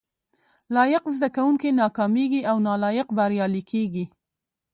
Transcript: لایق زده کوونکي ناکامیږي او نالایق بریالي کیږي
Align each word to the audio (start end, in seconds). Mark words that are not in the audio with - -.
لایق 0.75 1.03
زده 1.17 1.29
کوونکي 1.37 1.69
ناکامیږي 1.81 2.41
او 2.49 2.55
نالایق 2.67 3.07
بریالي 3.17 3.61
کیږي 3.71 4.05